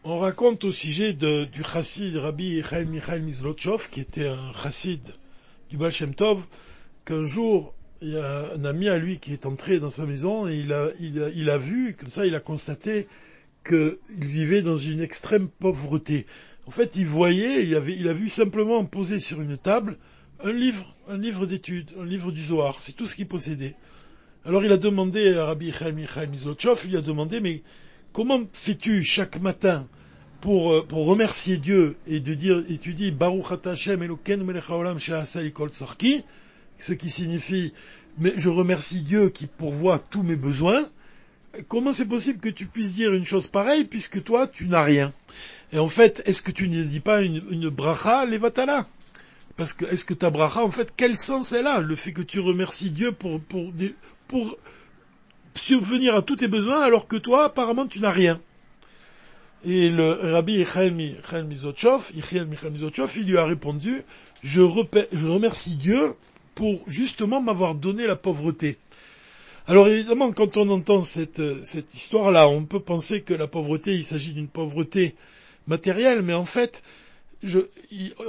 On 0.05 0.17
raconte 0.17 0.63
au 0.63 0.71
sujet 0.71 1.11
du 1.11 1.61
chassid 1.61 2.15
Rabbi 2.15 2.63
Chaim 2.63 2.85
Michael 2.85 3.21
Mizlotchov, 3.21 3.89
qui 3.89 3.99
était 3.99 4.27
un 4.27 4.53
chassid 4.63 5.01
du 5.69 5.75
Baal 5.75 5.91
Shem 5.91 6.15
Tov, 6.15 6.41
qu'un 7.03 7.25
jour, 7.25 7.75
il 8.01 8.11
y 8.11 8.17
a 8.17 8.53
un 8.53 8.63
ami 8.63 8.87
à 8.87 8.97
lui 8.97 9.19
qui 9.19 9.33
est 9.33 9.45
entré 9.45 9.77
dans 9.81 9.89
sa 9.89 10.05
maison 10.05 10.47
et 10.47 10.55
il 10.55 10.71
a, 10.71 11.57
vu, 11.57 11.97
comme 11.99 12.09
ça, 12.09 12.25
il 12.25 12.33
a 12.33 12.39
constaté 12.39 13.09
qu'il 13.67 13.97
vivait 14.09 14.61
dans 14.61 14.77
une 14.77 15.01
extrême 15.01 15.49
pauvreté. 15.49 16.25
En 16.65 16.71
fait, 16.71 16.95
il 16.95 17.05
voyait, 17.05 17.65
il, 17.65 17.75
avait, 17.75 18.07
a 18.07 18.13
vu 18.13 18.29
simplement 18.29 18.85
poser 18.85 19.19
sur 19.19 19.41
une 19.41 19.57
table 19.57 19.97
un 20.41 20.53
livre, 20.53 20.95
un 21.09 21.17
livre 21.17 21.45
d'études, 21.45 21.91
un 21.99 22.05
livre 22.05 22.31
du 22.31 22.41
Zohar. 22.41 22.81
C'est 22.81 22.95
tout 22.95 23.05
ce 23.05 23.15
qu'il 23.15 23.27
possédait. 23.27 23.75
Alors 24.45 24.63
il 24.63 24.71
a 24.71 24.77
demandé 24.77 25.33
à 25.33 25.47
Rabbi 25.47 25.73
Chaim 25.73 25.91
Michael 25.91 26.29
Mizlotchov, 26.29 26.85
il 26.87 26.95
a 26.95 27.01
demandé, 27.01 27.41
mais 27.41 27.61
Comment 28.13 28.39
fais-tu 28.51 29.03
chaque 29.03 29.39
matin 29.39 29.87
pour, 30.41 30.73
euh, 30.73 30.85
pour 30.85 31.05
remercier 31.05 31.57
Dieu 31.57 31.97
et 32.07 32.19
de 32.19 32.33
dire, 32.33 32.63
et 32.69 32.77
tu 32.77 32.93
dis 32.93 33.11
Baruch 33.11 33.65
Hashem 33.65 34.01
Eloken 34.01 34.43
Melech 34.43 34.69
Haolam 34.69 34.99
Sarki, 34.99 36.23
ce 36.79 36.93
qui 36.93 37.09
signifie 37.09 37.73
mais 38.19 38.33
je 38.35 38.49
remercie 38.49 39.01
Dieu 39.01 39.29
qui 39.29 39.47
pourvoit 39.47 39.99
tous 39.99 40.23
mes 40.23 40.35
besoins. 40.35 40.85
Comment 41.67 41.93
c'est 41.93 42.07
possible 42.07 42.39
que 42.39 42.49
tu 42.49 42.65
puisses 42.65 42.95
dire 42.95 43.13
une 43.13 43.25
chose 43.25 43.47
pareille 43.47 43.85
puisque 43.85 44.23
toi 44.23 44.47
tu 44.47 44.67
n'as 44.67 44.83
rien? 44.83 45.13
Et 45.71 45.79
en 45.79 45.87
fait, 45.87 46.21
est-ce 46.25 46.41
que 46.41 46.51
tu 46.51 46.67
ne 46.67 46.83
dis 46.83 46.99
pas 46.99 47.21
une, 47.21 47.43
une 47.49 47.69
bracha 47.69 48.25
levatala? 48.25 48.85
Parce 49.55 49.73
que 49.73 49.85
est-ce 49.85 50.05
que 50.05 50.13
ta 50.13 50.29
bracha, 50.29 50.63
en 50.63 50.71
fait, 50.71 50.93
quel 50.95 51.17
sens 51.17 51.51
elle 51.53 51.67
a 51.67 51.81
Le 51.81 51.95
fait 51.95 52.13
que 52.13 52.21
tu 52.21 52.39
remercies 52.39 52.91
Dieu 52.91 53.11
pour, 53.11 53.39
pour, 53.41 53.71
pour 54.27 54.57
subvenir 55.59 56.15
à 56.15 56.21
tous 56.21 56.37
tes 56.37 56.47
besoins 56.47 56.81
alors 56.81 57.07
que 57.07 57.17
toi, 57.17 57.45
apparemment, 57.45 57.87
tu 57.87 57.99
n'as 57.99 58.11
rien. 58.11 58.39
Et 59.65 59.89
le 59.89 60.11
rabbi 60.11 60.59
Michael 60.59 61.45
Mizotchov, 61.45 62.11
il 62.15 63.25
lui 63.25 63.37
a 63.37 63.45
répondu, 63.45 64.03
je, 64.41 64.61
je 65.11 65.27
remercie 65.27 65.75
Dieu 65.75 66.15
pour 66.55 66.79
justement 66.87 67.41
m'avoir 67.41 67.75
donné 67.75 68.07
la 68.07 68.15
pauvreté. 68.15 68.77
Alors 69.67 69.87
évidemment, 69.87 70.31
quand 70.31 70.57
on 70.57 70.69
entend 70.69 71.03
cette, 71.03 71.63
cette 71.63 71.93
histoire-là, 71.93 72.47
on 72.49 72.65
peut 72.65 72.79
penser 72.79 73.21
que 73.21 73.33
la 73.33 73.47
pauvreté, 73.47 73.93
il 73.93 74.03
s'agit 74.03 74.33
d'une 74.33 74.47
pauvreté 74.47 75.15
matérielle, 75.67 76.21
mais 76.21 76.33
en 76.33 76.45
fait, 76.45 76.83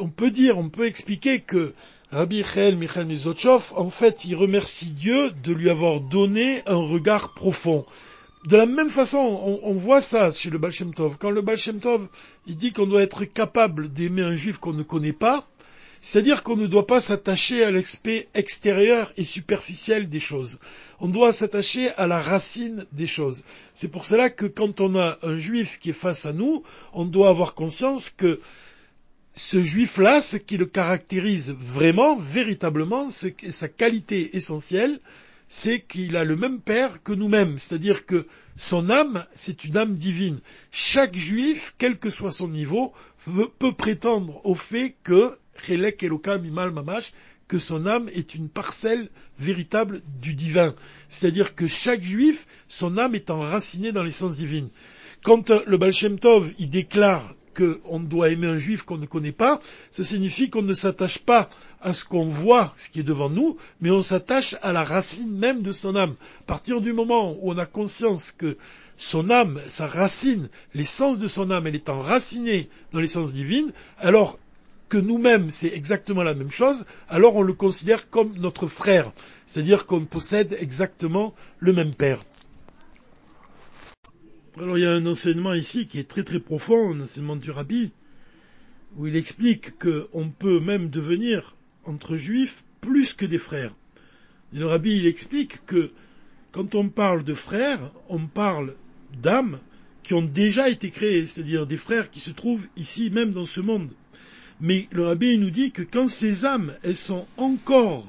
on 0.00 0.08
peut 0.08 0.30
dire, 0.30 0.58
on 0.58 0.68
peut 0.68 0.86
expliquer 0.86 1.40
que 1.40 1.72
Rabbi 2.12 2.38
Michael 2.38 2.76
Michael 2.76 3.06
Mizotchov, 3.06 3.72
en 3.76 3.88
fait, 3.88 4.24
il 4.24 4.34
remercie 4.34 4.90
Dieu 4.90 5.30
de 5.44 5.52
lui 5.52 5.70
avoir 5.70 6.00
donné 6.00 6.60
un 6.66 6.74
regard 6.74 7.34
profond. 7.34 7.86
De 8.48 8.56
la 8.56 8.66
même 8.66 8.90
façon, 8.90 9.60
on, 9.62 9.74
voit 9.74 10.00
ça 10.00 10.32
chez 10.32 10.50
le 10.50 10.58
Baal. 10.58 10.72
Quand 11.20 11.30
le 11.30 11.40
Baal 11.40 11.58
il 12.48 12.56
dit 12.56 12.72
qu'on 12.72 12.86
doit 12.86 13.02
être 13.02 13.24
capable 13.26 13.92
d'aimer 13.92 14.22
un 14.22 14.34
juif 14.34 14.58
qu'on 14.58 14.72
ne 14.72 14.82
connaît 14.82 15.12
pas, 15.12 15.46
c'est-à-dire 16.02 16.42
qu'on 16.42 16.56
ne 16.56 16.66
doit 16.66 16.86
pas 16.88 17.00
s'attacher 17.00 17.62
à 17.62 17.70
l'aspect 17.70 18.28
extérieur 18.34 19.12
et 19.16 19.24
superficiel 19.24 20.08
des 20.08 20.18
choses. 20.18 20.58
On 20.98 21.06
doit 21.06 21.32
s'attacher 21.32 21.90
à 21.90 22.08
la 22.08 22.20
racine 22.20 22.86
des 22.90 23.06
choses. 23.06 23.44
C'est 23.72 23.92
pour 23.92 24.04
cela 24.04 24.30
que 24.30 24.46
quand 24.46 24.80
on 24.80 24.98
a 24.98 25.16
un 25.22 25.38
juif 25.38 25.78
qui 25.78 25.90
est 25.90 25.92
face 25.92 26.26
à 26.26 26.32
nous, 26.32 26.64
on 26.92 27.04
doit 27.04 27.28
avoir 27.28 27.54
conscience 27.54 28.10
que 28.10 28.40
ce 29.34 29.62
juif-là, 29.62 30.20
ce 30.20 30.36
qui 30.36 30.56
le 30.56 30.66
caractérise 30.66 31.54
vraiment, 31.58 32.16
véritablement, 32.16 33.08
sa 33.10 33.68
qualité 33.68 34.36
essentielle, 34.36 34.98
c'est 35.48 35.80
qu'il 35.80 36.16
a 36.16 36.24
le 36.24 36.36
même 36.36 36.60
père 36.60 37.02
que 37.02 37.12
nous-mêmes, 37.12 37.58
c'est-à-dire 37.58 38.06
que 38.06 38.26
son 38.56 38.88
âme, 38.88 39.24
c'est 39.34 39.64
une 39.64 39.76
âme 39.76 39.94
divine. 39.94 40.38
Chaque 40.70 41.16
juif, 41.16 41.74
quel 41.78 41.98
que 41.98 42.10
soit 42.10 42.30
son 42.30 42.48
niveau, 42.48 42.92
peut 43.58 43.72
prétendre 43.72 44.40
au 44.44 44.54
fait 44.54 44.96
que 45.02 45.36
que 47.48 47.58
son 47.58 47.86
âme 47.86 48.08
est 48.14 48.34
une 48.36 48.48
parcelle 48.48 49.08
véritable 49.38 50.02
du 50.22 50.34
divin. 50.34 50.74
C'est-à-dire 51.08 51.54
que 51.56 51.66
chaque 51.66 52.02
juif, 52.02 52.46
son 52.68 52.96
âme 52.96 53.16
est 53.16 53.28
enracinée 53.28 53.92
dans 53.92 54.04
l'essence 54.04 54.36
divine. 54.36 54.68
Quand 55.24 55.50
le 55.66 55.76
Baal 55.76 55.92
Shem 55.92 56.18
Tov, 56.18 56.52
il 56.58 56.70
déclare 56.70 57.34
qu'on 57.60 58.00
doit 58.00 58.30
aimer 58.30 58.46
un 58.46 58.58
juif 58.58 58.82
qu'on 58.82 58.96
ne 58.96 59.06
connaît 59.06 59.32
pas, 59.32 59.60
ça 59.90 60.04
signifie 60.04 60.50
qu'on 60.50 60.62
ne 60.62 60.74
s'attache 60.74 61.18
pas 61.18 61.50
à 61.80 61.92
ce 61.92 62.04
qu'on 62.04 62.24
voit, 62.24 62.72
ce 62.76 62.88
qui 62.88 63.00
est 63.00 63.04
devant 63.04 63.28
nous, 63.28 63.56
mais 63.80 63.90
on 63.90 64.02
s'attache 64.02 64.56
à 64.62 64.72
la 64.72 64.84
racine 64.84 65.36
même 65.36 65.62
de 65.62 65.72
son 65.72 65.96
âme. 65.96 66.14
À 66.40 66.44
partir 66.44 66.80
du 66.80 66.92
moment 66.92 67.32
où 67.32 67.50
on 67.50 67.58
a 67.58 67.66
conscience 67.66 68.32
que 68.32 68.56
son 68.96 69.30
âme, 69.30 69.60
sa 69.66 69.86
racine, 69.86 70.48
l'essence 70.74 71.18
de 71.18 71.26
son 71.26 71.50
âme, 71.50 71.66
elle 71.66 71.74
est 71.74 71.88
enracinée 71.88 72.68
dans 72.92 73.00
l'essence 73.00 73.32
divine, 73.32 73.72
alors 73.98 74.38
que 74.88 74.98
nous-mêmes 74.98 75.50
c'est 75.50 75.72
exactement 75.72 76.22
la 76.22 76.34
même 76.34 76.50
chose, 76.50 76.84
alors 77.08 77.36
on 77.36 77.42
le 77.42 77.54
considère 77.54 78.10
comme 78.10 78.32
notre 78.38 78.66
frère, 78.66 79.12
c'est-à-dire 79.46 79.86
qu'on 79.86 80.04
possède 80.04 80.56
exactement 80.60 81.34
le 81.60 81.72
même 81.72 81.94
père. 81.94 82.18
Alors 84.58 84.76
il 84.76 84.82
y 84.82 84.86
a 84.86 84.92
un 84.92 85.06
enseignement 85.06 85.54
ici 85.54 85.86
qui 85.86 86.00
est 86.00 86.08
très 86.08 86.24
très 86.24 86.40
profond, 86.40 86.92
un 86.92 87.00
enseignement 87.02 87.36
du 87.36 87.52
rabbi, 87.52 87.92
où 88.96 89.06
il 89.06 89.14
explique 89.14 89.78
qu'on 89.78 90.28
peut 90.28 90.58
même 90.58 90.90
devenir 90.90 91.56
entre 91.84 92.16
juifs 92.16 92.64
plus 92.80 93.14
que 93.14 93.26
des 93.26 93.38
frères. 93.38 93.72
Le 94.52 94.66
rabbi 94.66 94.96
il 94.96 95.06
explique 95.06 95.64
que 95.66 95.92
quand 96.50 96.74
on 96.74 96.88
parle 96.88 97.22
de 97.22 97.34
frères, 97.34 97.92
on 98.08 98.26
parle 98.26 98.74
d'âmes 99.22 99.60
qui 100.02 100.14
ont 100.14 100.22
déjà 100.22 100.68
été 100.68 100.90
créées, 100.90 101.26
c'est-à-dire 101.26 101.68
des 101.68 101.76
frères 101.76 102.10
qui 102.10 102.18
se 102.18 102.32
trouvent 102.32 102.66
ici 102.76 103.10
même 103.10 103.30
dans 103.30 103.46
ce 103.46 103.60
monde. 103.60 103.90
Mais 104.60 104.88
le 104.90 105.04
rabbi 105.04 105.38
nous 105.38 105.50
dit 105.50 105.70
que 105.70 105.82
quand 105.82 106.08
ces 106.08 106.44
âmes, 106.44 106.74
elles 106.82 106.96
sont 106.96 107.26
encore 107.36 108.04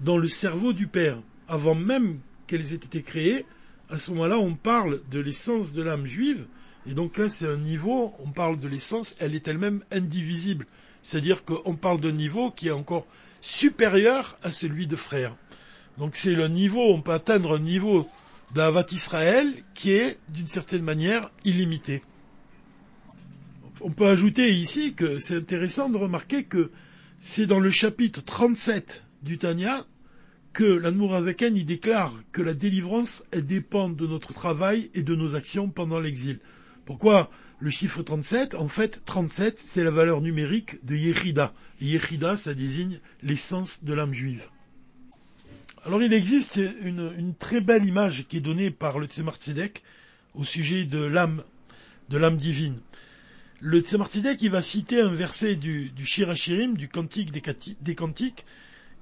dans 0.00 0.18
le 0.18 0.26
cerveau 0.28 0.72
du 0.72 0.88
Père, 0.88 1.22
avant 1.46 1.76
même 1.76 2.18
qu'elles 2.48 2.72
aient 2.72 2.76
été 2.76 3.02
créées, 3.02 3.46
à 3.90 3.98
ce 3.98 4.10
moment-là, 4.12 4.38
on 4.38 4.54
parle 4.54 5.00
de 5.10 5.20
l'essence 5.20 5.72
de 5.72 5.82
l'âme 5.82 6.06
juive, 6.06 6.46
et 6.88 6.94
donc 6.94 7.18
là, 7.18 7.28
c'est 7.28 7.48
un 7.48 7.56
niveau, 7.56 8.14
on 8.20 8.30
parle 8.30 8.60
de 8.60 8.68
l'essence, 8.68 9.16
elle 9.18 9.34
est 9.34 9.48
elle-même 9.48 9.82
indivisible. 9.90 10.66
C'est-à-dire 11.02 11.44
qu'on 11.44 11.76
parle 11.76 12.00
d'un 12.00 12.12
niveau 12.12 12.50
qui 12.50 12.68
est 12.68 12.72
encore 12.72 13.06
supérieur 13.40 14.38
à 14.42 14.50
celui 14.50 14.86
de 14.86 14.96
frère. 14.96 15.36
Donc 15.98 16.16
c'est 16.16 16.34
le 16.34 16.48
niveau, 16.48 16.92
on 16.92 17.02
peut 17.02 17.12
atteindre 17.12 17.56
un 17.56 17.58
niveau 17.58 18.08
d'Avat 18.54 18.86
Israël 18.92 19.52
qui 19.74 19.92
est, 19.92 20.18
d'une 20.28 20.48
certaine 20.48 20.82
manière, 20.82 21.30
illimité. 21.44 22.02
On 23.80 23.90
peut 23.90 24.06
ajouter 24.06 24.52
ici 24.54 24.94
que 24.94 25.18
c'est 25.18 25.36
intéressant 25.36 25.88
de 25.88 25.96
remarquer 25.96 26.44
que 26.44 26.70
c'est 27.20 27.46
dans 27.46 27.60
le 27.60 27.70
chapitre 27.70 28.22
37 28.24 29.04
du 29.22 29.38
Tanya 29.38 29.84
que 30.56 30.64
l'Anmourazaken 30.64 31.54
y 31.54 31.64
déclare 31.64 32.14
que 32.32 32.40
la 32.40 32.54
délivrance 32.54 33.24
dépend 33.34 33.90
de 33.90 34.06
notre 34.06 34.32
travail 34.32 34.90
et 34.94 35.02
de 35.02 35.14
nos 35.14 35.36
actions 35.36 35.68
pendant 35.68 36.00
l'exil. 36.00 36.38
Pourquoi 36.86 37.30
le 37.60 37.68
chiffre 37.68 38.02
37 38.02 38.54
En 38.54 38.66
fait, 38.66 39.02
37, 39.04 39.58
c'est 39.58 39.84
la 39.84 39.90
valeur 39.90 40.22
numérique 40.22 40.82
de 40.86 40.96
Yechida. 40.96 41.52
Yechida, 41.82 42.38
ça 42.38 42.54
désigne 42.54 43.00
l'essence 43.22 43.84
de 43.84 43.92
l'âme 43.92 44.14
juive. 44.14 44.48
Alors 45.84 46.02
il 46.02 46.14
existe 46.14 46.58
une, 46.80 47.34
très 47.38 47.60
belle 47.60 47.84
image 47.84 48.26
qui 48.26 48.38
est 48.38 48.40
donnée 48.40 48.70
par 48.70 48.98
le 48.98 49.08
Tzemar 49.08 49.36
Tzedek 49.36 49.82
au 50.32 50.42
sujet 50.42 50.86
de 50.86 51.04
l'âme, 51.04 51.44
de 52.08 52.16
l'âme 52.16 52.38
divine. 52.38 52.80
Le 53.60 53.80
Tzemar 53.80 54.08
Tzedek, 54.08 54.40
il 54.40 54.50
va 54.50 54.62
citer 54.62 55.02
un 55.02 55.12
verset 55.12 55.54
du, 55.54 55.90
du 55.90 56.06
Shirachirim, 56.06 56.78
du 56.78 56.88
Cantique 56.88 57.30
des 57.30 57.94
Cantiques, 57.94 58.46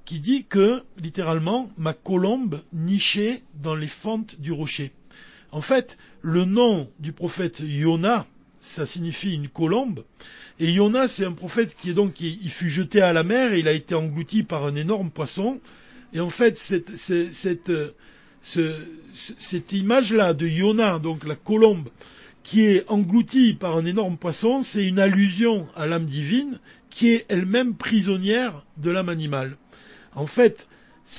qui 0.05 0.19
dit 0.19 0.45
que, 0.45 0.83
littéralement, 0.97 1.69
ma 1.77 1.93
colombe 1.93 2.61
nichait 2.71 3.43
dans 3.61 3.75
les 3.75 3.87
fentes 3.87 4.39
du 4.39 4.51
rocher. 4.51 4.91
En 5.51 5.61
fait, 5.61 5.97
le 6.21 6.45
nom 6.45 6.89
du 6.99 7.11
prophète 7.11 7.61
Yona, 7.65 8.25
ça 8.59 8.85
signifie 8.85 9.33
une 9.33 9.49
colombe, 9.49 10.03
et 10.59 10.71
Yona, 10.71 11.07
c'est 11.07 11.25
un 11.25 11.33
prophète 11.33 11.75
qui 11.75 11.89
est 11.89 11.93
donc, 11.93 12.21
il, 12.21 12.49
fut 12.49 12.69
jeté 12.69 13.01
à 13.01 13.11
la 13.11 13.23
mer 13.23 13.53
et 13.53 13.59
il 13.59 13.67
a 13.67 13.73
été 13.73 13.93
englouti 13.93 14.43
par 14.43 14.65
un 14.65 14.75
énorme 14.75 15.11
poisson. 15.11 15.59
Et 16.13 16.21
en 16.21 16.29
fait, 16.29 16.57
cette, 16.57 16.95
cette, 16.95 17.71
cette 18.41 19.71
image-là 19.73 20.33
de 20.33 20.47
Yona, 20.47 20.99
donc 20.99 21.25
la 21.25 21.35
colombe, 21.35 21.89
qui 22.43 22.61
est 22.61 22.89
engloutie 22.89 23.53
par 23.53 23.75
un 23.75 23.85
énorme 23.85 24.17
poisson, 24.17 24.61
c'est 24.61 24.85
une 24.85 24.99
allusion 24.99 25.67
à 25.75 25.87
l'âme 25.87 26.05
divine 26.05 26.59
qui 26.89 27.09
est 27.09 27.25
elle-même 27.27 27.75
prisonnière 27.75 28.65
de 28.77 28.91
l'âme 28.91 29.09
animale. 29.09 29.57
En 30.15 30.25
fait, 30.25 30.69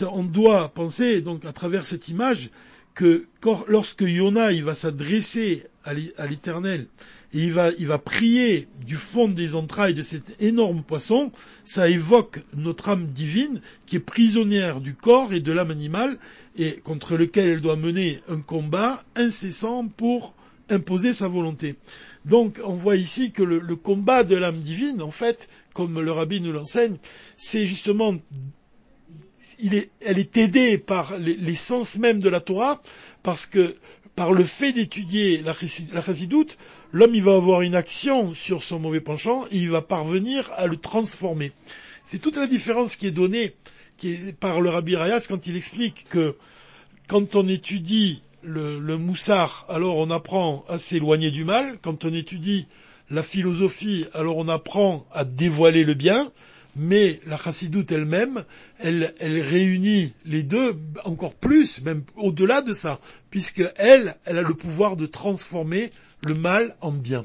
on 0.02 0.24
doit 0.24 0.68
penser, 0.70 1.20
donc 1.20 1.44
à 1.44 1.52
travers 1.52 1.86
cette 1.86 2.08
image, 2.08 2.50
que 2.94 3.26
lorsque 3.68 4.00
Yona 4.00 4.52
il 4.52 4.64
va 4.64 4.74
s'adresser 4.74 5.64
à 5.84 5.92
l'Éternel 6.26 6.86
et 7.34 7.40
il 7.40 7.52
va, 7.52 7.98
prier 7.98 8.68
du 8.86 8.96
fond 8.96 9.28
des 9.28 9.54
entrailles 9.54 9.92
de 9.92 10.00
cet 10.00 10.40
énorme 10.40 10.82
poisson, 10.82 11.30
ça 11.66 11.90
évoque 11.90 12.40
notre 12.54 12.88
âme 12.88 13.12
divine 13.12 13.60
qui 13.84 13.96
est 13.96 14.00
prisonnière 14.00 14.80
du 14.80 14.94
corps 14.94 15.34
et 15.34 15.40
de 15.40 15.52
l'âme 15.52 15.70
animale 15.70 16.18
et 16.56 16.72
contre 16.76 17.16
lequel 17.16 17.48
elle 17.48 17.60
doit 17.60 17.76
mener 17.76 18.20
un 18.28 18.40
combat 18.40 19.04
incessant 19.14 19.86
pour 19.88 20.34
imposer 20.70 21.12
sa 21.12 21.28
volonté. 21.28 21.76
Donc 22.24 22.58
on 22.64 22.74
voit 22.74 22.96
ici 22.96 23.30
que 23.32 23.42
le, 23.42 23.58
le 23.58 23.76
combat 23.76 24.24
de 24.24 24.36
l'âme 24.36 24.58
divine, 24.58 25.02
en 25.02 25.10
fait, 25.10 25.50
comme 25.74 26.00
le 26.00 26.12
rabbi 26.12 26.40
nous 26.40 26.52
l'enseigne, 26.52 26.96
c'est 27.36 27.66
justement 27.66 28.14
elle 29.60 30.18
est 30.18 30.36
aidée 30.36 30.78
par 30.78 31.18
l'essence 31.18 31.98
même 31.98 32.20
de 32.20 32.28
la 32.28 32.40
Torah, 32.40 32.82
parce 33.22 33.46
que 33.46 33.76
par 34.14 34.32
le 34.32 34.44
fait 34.44 34.72
d'étudier 34.72 35.42
la, 35.42 35.54
la 35.92 36.02
l'homme 36.92 37.14
il 37.14 37.22
va 37.22 37.34
avoir 37.36 37.60
une 37.60 37.74
action 37.74 38.32
sur 38.32 38.62
son 38.62 38.78
mauvais 38.78 39.00
penchant 39.00 39.44
et 39.50 39.58
il 39.58 39.70
va 39.70 39.82
parvenir 39.82 40.50
à 40.56 40.66
le 40.66 40.76
transformer. 40.76 41.52
C'est 42.04 42.20
toute 42.20 42.36
la 42.36 42.46
différence 42.46 42.96
qui 42.96 43.06
est 43.06 43.10
donnée 43.10 43.54
par 44.40 44.60
le 44.60 44.70
Rabbi 44.70 44.96
Rayas 44.96 45.26
quand 45.28 45.46
il 45.46 45.56
explique 45.56 46.06
que 46.08 46.36
quand 47.08 47.36
on 47.36 47.46
étudie 47.48 48.22
le, 48.42 48.78
le 48.78 48.96
moussard, 48.96 49.66
alors 49.68 49.96
on 49.96 50.10
apprend 50.10 50.64
à 50.68 50.78
s'éloigner 50.78 51.30
du 51.30 51.44
mal. 51.44 51.78
Quand 51.82 52.04
on 52.04 52.12
étudie 52.12 52.66
la 53.10 53.22
philosophie, 53.22 54.06
alors 54.14 54.36
on 54.36 54.48
apprend 54.48 55.06
à 55.12 55.24
dévoiler 55.24 55.84
le 55.84 55.94
bien 55.94 56.30
mais 56.76 57.20
la 57.26 57.38
chassidoute 57.38 57.90
elle-même, 57.90 58.44
elle, 58.78 59.14
elle, 59.18 59.40
réunit 59.40 60.12
les 60.26 60.42
deux 60.42 60.76
encore 61.04 61.34
plus, 61.34 61.82
même 61.82 62.04
au-delà 62.16 62.60
de 62.60 62.72
ça, 62.72 63.00
puisque 63.30 63.64
elle, 63.76 64.14
elle 64.26 64.38
a 64.38 64.42
le 64.42 64.54
pouvoir 64.54 64.96
de 64.96 65.06
transformer 65.06 65.90
le 66.26 66.34
mal 66.34 66.76
en 66.82 66.92
bien. 66.92 67.24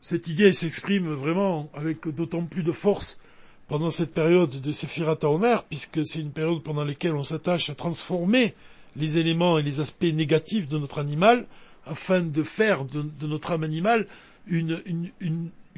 Cette 0.00 0.26
idée 0.26 0.52
s'exprime 0.52 1.06
vraiment 1.12 1.70
avec 1.74 2.08
d'autant 2.08 2.44
plus 2.44 2.62
de 2.62 2.72
force 2.72 3.20
pendant 3.68 3.90
cette 3.90 4.14
période 4.14 4.60
de 4.60 4.72
Sephirat 4.72 5.18
Omer, 5.22 5.64
puisque 5.64 6.04
c'est 6.04 6.20
une 6.20 6.32
période 6.32 6.62
pendant 6.62 6.84
laquelle 6.84 7.14
on 7.14 7.24
s'attache 7.24 7.70
à 7.70 7.74
transformer 7.74 8.54
les 8.96 9.18
éléments 9.18 9.58
et 9.58 9.62
les 9.62 9.80
aspects 9.80 10.02
négatifs 10.02 10.68
de 10.68 10.78
notre 10.78 10.98
animal, 10.98 11.46
afin 11.86 12.20
de 12.20 12.42
faire 12.42 12.84
de, 12.84 13.26
notre 13.26 13.52
âme 13.52 13.64
animale 13.64 14.06
une, 14.46 14.82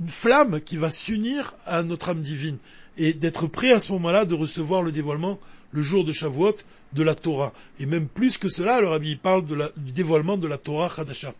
flamme 0.09 0.61
qui 0.61 0.77
va 0.77 0.91
s'unir 0.91 1.55
à 1.67 1.83
notre 1.83 2.09
âme 2.11 2.23
divine, 2.23 2.59
et 2.97 3.13
d'être 3.13 3.47
prêt 3.47 3.73
à 3.73 3.79
ce 3.79 3.93
moment-là 3.93 4.25
de 4.25 4.35
recevoir 4.35 4.83
le 4.83 4.93
dévoilement 4.93 5.39
le 5.73 5.83
jour 5.83 6.05
de 6.05 6.13
Shavuot 6.13 6.57
de 6.93 7.03
la 7.03 7.15
Torah. 7.15 7.53
Et 7.81 7.87
même 7.87 8.09
plus 8.09 8.39
que 8.39 8.49
cela, 8.49 8.81
le 8.81 8.89
Rabbi 8.89 9.17
parle 9.17 9.45
du 9.45 9.93
dévoilement 9.93 10.39
de 10.39 10.47
la 10.47 10.57
Torah 10.57 10.91
Hadasha. 10.97 11.35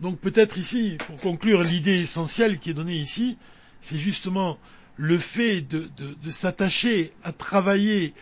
Donc 0.00 0.18
peut-être 0.18 0.58
ici, 0.58 0.96
pour 1.06 1.18
conclure, 1.18 1.62
l'idée 1.62 2.00
essentielle 2.00 2.58
qui 2.58 2.70
est 2.70 2.74
donnée 2.74 2.96
ici, 2.96 3.36
c'est 3.82 3.98
justement 3.98 4.58
le 4.96 5.18
fait 5.18 5.60
de, 5.60 5.88
s'attacher 6.30 7.12
à 7.22 7.32
travailler 7.32 8.14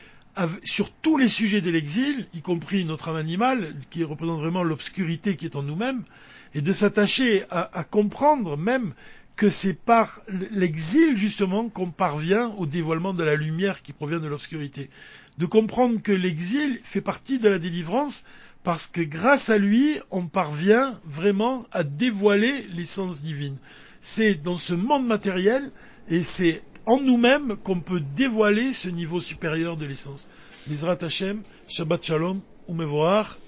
sur 0.64 0.90
tous 0.90 1.16
les 1.16 1.28
sujets 1.28 1.60
de 1.60 1.70
l'exil, 1.70 2.26
y 2.34 2.40
compris 2.40 2.84
notre 2.84 3.08
âme 3.08 3.16
animale, 3.16 3.74
qui 3.90 4.04
représente 4.04 4.40
vraiment 4.40 4.62
l'obscurité 4.62 5.36
qui 5.36 5.44
est 5.44 5.56
en 5.56 5.62
nous-mêmes, 5.62 6.02
et 6.54 6.60
de 6.60 6.72
s'attacher 6.72 7.44
à, 7.50 7.84
comprendre 7.84 8.56
même 8.56 8.92
que 9.36 9.48
c'est 9.48 9.74
par 9.74 10.20
l'exil 10.50 11.16
justement 11.16 11.68
qu'on 11.68 11.90
parvient 11.90 12.48
au 12.58 12.66
dévoilement 12.66 13.14
de 13.14 13.24
la 13.24 13.36
lumière 13.36 13.82
qui 13.82 13.92
provient 13.92 14.18
de 14.18 14.26
l'obscurité. 14.26 14.90
De 15.38 15.46
comprendre 15.46 16.02
que 16.02 16.12
l'exil 16.12 16.78
fait 16.82 17.00
partie 17.00 17.38
de 17.38 17.48
la 17.48 17.58
délivrance 17.58 18.26
parce 18.62 18.86
que 18.86 19.00
grâce 19.00 19.48
à 19.48 19.56
lui, 19.56 19.98
on 20.10 20.26
parvient 20.26 20.98
vraiment 21.04 21.66
à 21.72 21.82
dévoiler 21.84 22.66
l'essence 22.74 23.22
divine. 23.22 23.56
C'est 24.02 24.34
dans 24.34 24.58
ce 24.58 24.74
monde 24.74 25.06
matériel 25.06 25.70
et 26.08 26.22
c'est 26.22 26.62
en 26.84 27.00
nous-mêmes 27.00 27.56
qu'on 27.56 27.80
peut 27.80 28.02
dévoiler 28.16 28.72
ce 28.72 28.88
niveau 28.88 29.20
supérieur 29.20 29.76
de 29.76 29.86
l'essence. 29.86 30.30
Mizrat 30.68 30.98
Hashem, 31.00 31.42
Shabbat 31.68 32.04
Shalom, 32.04 32.40
Umevoar, 32.68 33.38